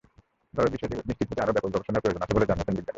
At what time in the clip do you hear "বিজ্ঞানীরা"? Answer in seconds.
2.77-2.89